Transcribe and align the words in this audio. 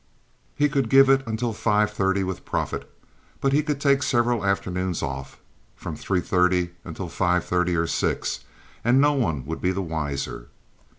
He 0.55 0.67
could 0.67 0.89
give 0.89 1.09
it 1.11 1.21
until 1.27 1.53
five 1.53 1.91
thirty 1.91 2.23
with 2.23 2.43
profit; 2.43 2.89
but 3.39 3.53
he 3.53 3.61
could 3.61 3.79
take 3.79 4.01
several 4.01 4.43
afternoons 4.43 5.03
off, 5.03 5.39
from 5.75 5.95
three 5.95 6.21
thirty 6.21 6.71
until 6.83 7.07
five 7.07 7.45
thirty 7.45 7.75
or 7.75 7.85
six, 7.85 8.39
and 8.83 8.99
no 8.99 9.13
one 9.13 9.45
would 9.45 9.61
be 9.61 9.71
the 9.71 9.83
wiser. 9.83 10.47